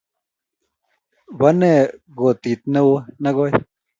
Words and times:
bonee 1.37 1.79
kote 2.17 2.51
nekoii 3.21 3.53